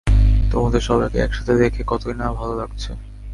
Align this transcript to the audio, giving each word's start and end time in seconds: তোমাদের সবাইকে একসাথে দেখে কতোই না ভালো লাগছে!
তোমাদের 0.51 0.81
সবাইকে 0.81 1.17
একসাথে 1.21 1.53
দেখে 1.55 1.81
কতোই 1.83 2.15
না 2.15 2.27
ভালো 2.33 2.53
লাগছে! 2.55 2.91